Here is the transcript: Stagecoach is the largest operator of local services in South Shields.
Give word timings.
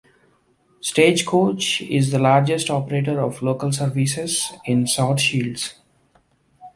Stagecoach 0.81 1.81
is 1.83 2.09
the 2.09 2.17
largest 2.17 2.71
operator 2.71 3.21
of 3.21 3.43
local 3.43 3.71
services 3.71 4.51
in 4.65 4.87
South 4.87 5.19
Shields. 5.21 5.75